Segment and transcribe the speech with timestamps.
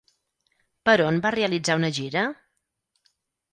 [0.89, 2.25] Per on va realitzar una gira?